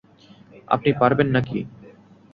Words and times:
আপনি 0.67 0.89
পারবেন 0.99 1.27
নাকি? 1.35 1.59